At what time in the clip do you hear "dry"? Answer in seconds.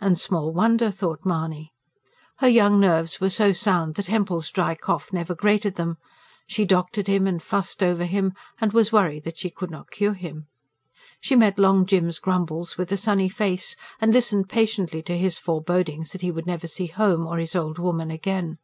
4.50-4.74